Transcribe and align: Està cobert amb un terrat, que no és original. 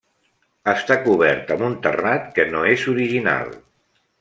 Està 0.71 0.97
cobert 1.03 1.53
amb 1.57 1.67
un 1.69 1.77
terrat, 1.85 2.27
que 2.39 2.47
no 2.55 2.65
és 2.73 2.89
original. 2.95 3.55